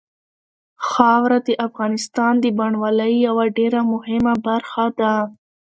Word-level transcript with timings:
خاوره 0.87 1.39
د 1.47 1.49
افغانستان 1.67 2.33
د 2.39 2.45
بڼوالۍ 2.57 3.13
یوه 3.27 3.45
ډېره 3.57 3.79
مهمه 3.93 4.33
برخه 4.47 4.85
ده. 4.99 5.13